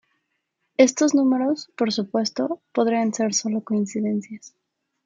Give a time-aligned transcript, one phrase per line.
[0.77, 4.55] Estos números, por supuesto, podrían ser sólo coincidencias.